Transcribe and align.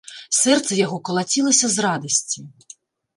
Сэрца 0.37 0.71
яго 0.85 0.97
калацілася 1.09 1.69
з 1.73 1.77
радасці. 1.87 2.39